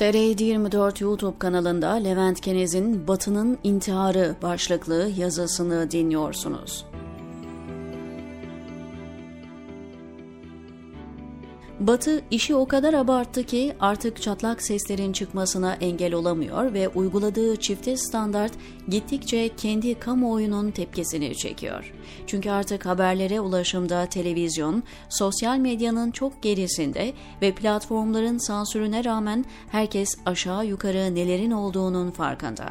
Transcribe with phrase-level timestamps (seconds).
[0.00, 6.89] TR24 YouTube kanalında Levent Kenez'in Batı'nın İntiharı başlıklı yazısını dinliyorsunuz.
[11.80, 17.96] Batı işi o kadar abarttı ki artık çatlak seslerin çıkmasına engel olamıyor ve uyguladığı çifte
[17.96, 18.52] standart
[18.88, 21.92] gittikçe kendi kamuoyunun tepkisini çekiyor.
[22.26, 27.12] Çünkü artık haberlere ulaşımda televizyon, sosyal medyanın çok gerisinde
[27.42, 32.66] ve platformların sansürüne rağmen herkes aşağı yukarı nelerin olduğunun farkında.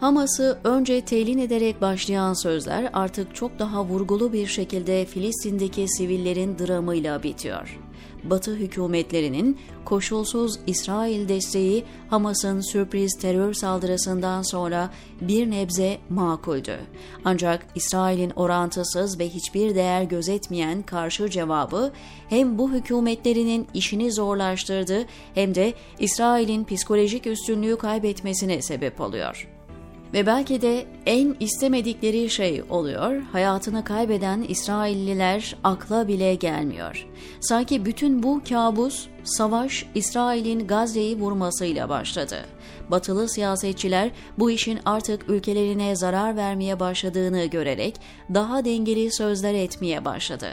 [0.00, 7.22] Hamas'ı önce telin ederek başlayan sözler artık çok daha vurgulu bir şekilde Filistin'deki sivillerin dramıyla
[7.22, 7.85] bitiyor.
[8.24, 16.78] Batı hükümetlerinin koşulsuz İsrail desteği Hamas'ın sürpriz terör saldırısından sonra bir nebze makuldü.
[17.24, 21.92] Ancak İsrail'in orantısız ve hiçbir değer gözetmeyen karşı cevabı
[22.28, 25.04] hem bu hükümetlerinin işini zorlaştırdı
[25.34, 29.55] hem de İsrail'in psikolojik üstünlüğü kaybetmesine sebep oluyor.
[30.12, 37.06] Ve belki de en istemedikleri şey oluyor, hayatını kaybeden İsrailliler akla bile gelmiyor.
[37.40, 42.36] Sanki bütün bu kabus, savaş İsrail'in Gazze'yi vurmasıyla başladı.
[42.90, 47.94] Batılı siyasetçiler bu işin artık ülkelerine zarar vermeye başladığını görerek
[48.34, 50.48] daha dengeli sözler etmeye başladı.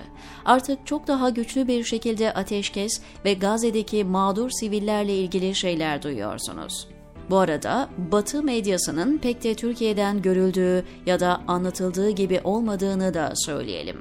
[0.45, 6.92] Artık çok daha güçlü bir şekilde ateşkes ve Gazze'deki mağdur sivillerle ilgili şeyler duyuyorsunuz.
[7.29, 13.97] Bu arada Batı medyasının pek de Türkiye'den görüldüğü ya da anlatıldığı gibi olmadığını da söyleyelim.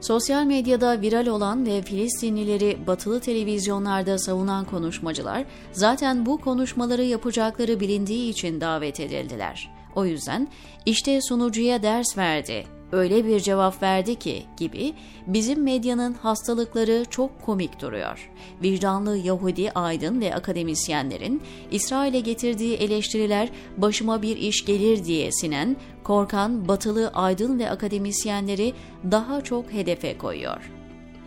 [0.00, 8.30] Sosyal medyada viral olan ve Filistinlileri batılı televizyonlarda savunan konuşmacılar zaten bu konuşmaları yapacakları bilindiği
[8.30, 9.70] için davet edildiler.
[9.96, 10.48] O yüzden
[10.86, 14.94] işte sunucuya ders verdi öyle bir cevap verdi ki gibi
[15.26, 18.30] bizim medyanın hastalıkları çok komik duruyor.
[18.62, 26.68] Vicdanlı Yahudi aydın ve akademisyenlerin İsrail'e getirdiği eleştiriler başıma bir iş gelir diye sinen, korkan
[26.68, 28.72] batılı aydın ve akademisyenleri
[29.10, 30.81] daha çok hedefe koyuyor.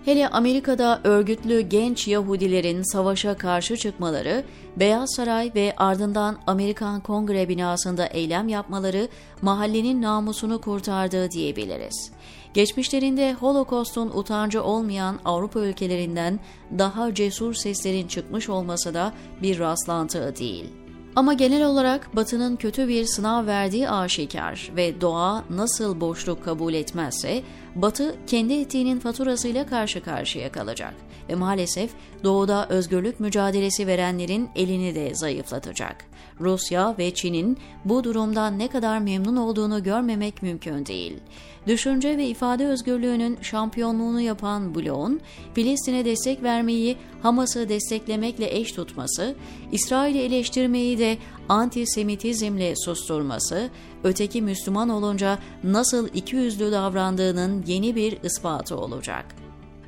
[0.05, 4.43] Hele Amerika'da örgütlü genç Yahudilerin savaşa karşı çıkmaları,
[4.75, 9.07] Beyaz Saray ve ardından Amerikan Kongre binasında eylem yapmaları
[9.41, 12.11] mahallenin namusunu kurtardığı diyebiliriz.
[12.53, 16.39] Geçmişlerinde Holocaust'un utancı olmayan Avrupa ülkelerinden
[16.77, 20.84] daha cesur seslerin çıkmış olması da bir rastlantı değil.
[21.15, 27.43] Ama genel olarak Batı'nın kötü bir sınav verdiği aşikar ve doğa nasıl boşluk kabul etmezse
[27.75, 30.93] Batı kendi etiğinin faturasıyla karşı karşıya kalacak
[31.29, 31.91] ve maalesef
[32.23, 36.05] doğuda özgürlük mücadelesi verenlerin elini de zayıflatacak.
[36.39, 41.19] Rusya ve Çin'in bu durumdan ne kadar memnun olduğunu görmemek mümkün değil.
[41.67, 45.21] Düşünce ve ifade özgürlüğünün şampiyonluğunu yapan bloğun
[45.53, 49.35] Filistin'e destek vermeyi Hamas'ı desteklemekle eş tutması,
[49.71, 51.04] İsrail'i eleştirmeyi de
[51.49, 53.69] antisemitizmle susturması,
[54.03, 59.25] öteki Müslüman olunca nasıl ikiyüzlü davrandığının yeni bir ispatı olacak.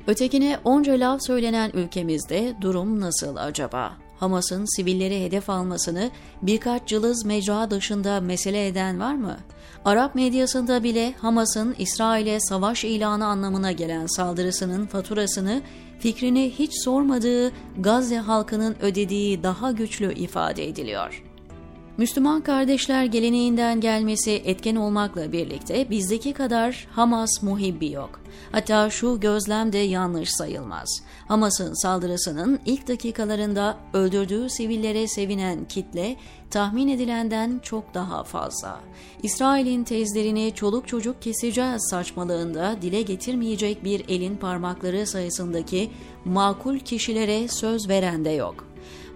[0.06, 4.07] Ötekine onca laf söylenen ülkemizde durum nasıl acaba?
[4.20, 6.10] Hamas'ın sivilleri hedef almasını
[6.42, 9.36] birkaç cılız mecra dışında mesele eden var mı?
[9.84, 15.62] Arap medyasında bile Hamas'ın İsrail'e savaş ilanı anlamına gelen saldırısının faturasını
[15.98, 21.27] fikrini hiç sormadığı Gazze halkının ödediği daha güçlü ifade ediliyor.
[21.98, 28.20] Müslüman kardeşler geleneğinden gelmesi etken olmakla birlikte bizdeki kadar Hamas muhibbi yok.
[28.52, 31.02] Hatta şu gözlem de yanlış sayılmaz.
[31.28, 36.16] Hamas'ın saldırısının ilk dakikalarında öldürdüğü sivillere sevinen kitle
[36.50, 38.80] tahmin edilenden çok daha fazla.
[39.22, 45.90] İsrail'in tezlerini çoluk çocuk keseceğiz saçmalığında dile getirmeyecek bir elin parmakları sayısındaki
[46.24, 48.67] makul kişilere söz veren de yok.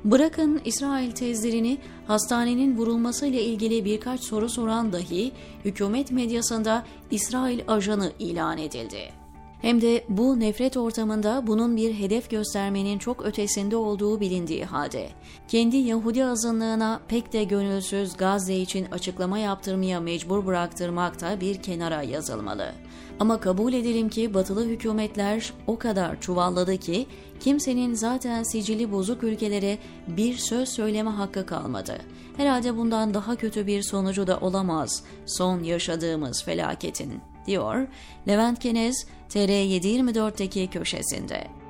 [0.05, 5.33] Bırakın İsrail tezlerini hastanenin vurulmasıyla ilgili birkaç soru soran dahi
[5.65, 9.22] hükümet medyasında İsrail ajanı ilan edildi.
[9.62, 15.09] Hem de bu nefret ortamında bunun bir hedef göstermenin çok ötesinde olduğu bilindiği halde,
[15.48, 22.03] kendi Yahudi azınlığına pek de gönülsüz Gazze için açıklama yaptırmaya mecbur bıraktırmak da bir kenara
[22.03, 22.72] yazılmalı.
[23.21, 27.07] Ama kabul edelim ki batılı hükümetler o kadar çuvalladı ki
[27.41, 29.78] kimsenin zaten sicili bozuk ülkelere
[30.09, 31.98] bir söz söyleme hakkı kalmadı.
[32.36, 37.86] Herhalde bundan daha kötü bir sonucu da olamaz son yaşadığımız felaketin, diyor
[38.28, 41.61] Levent Kenez TR724'teki köşesinde.